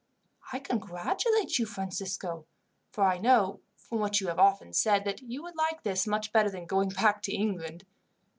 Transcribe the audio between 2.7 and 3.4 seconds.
for I